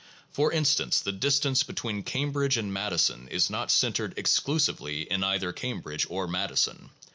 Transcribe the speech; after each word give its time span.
For 0.31 0.51
instance 0.51 0.99
the 0.99 1.11
distance 1.11 1.61
between 1.61 2.01
Cambridge 2.01 2.57
and 2.57 2.73
Madison 2.73 3.27
is 3.27 3.51
not 3.51 3.69
centered 3.69 4.15
exclusively 4.17 5.03
in 5.03 5.23
either 5.23 5.53
Cambridge 5.53 6.07
or 6.09 6.27
Madison. 6.27 6.89